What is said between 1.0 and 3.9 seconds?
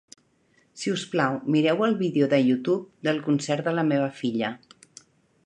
plau, mireu el vídeo de Youtube del concert de la